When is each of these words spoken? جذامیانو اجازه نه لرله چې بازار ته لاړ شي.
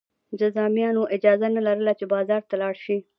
جذامیانو 0.39 1.03
اجازه 1.15 1.47
نه 1.55 1.61
لرله 1.67 1.93
چې 1.99 2.05
بازار 2.13 2.41
ته 2.49 2.55
لاړ 2.61 2.75
شي. 2.83 2.97